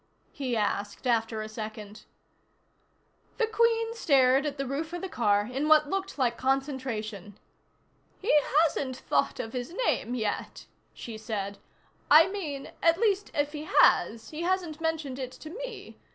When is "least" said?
12.97-13.29